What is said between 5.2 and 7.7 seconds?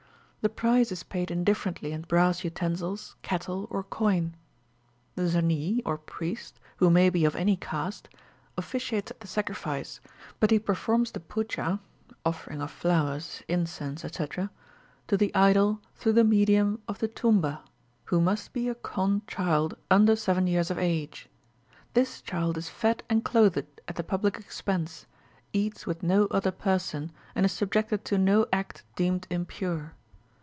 zanee (or priest), who may be of any